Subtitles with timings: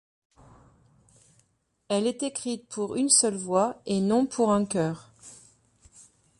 [1.87, 5.11] Elle est écrite pour une seule voix et non pour un chœur.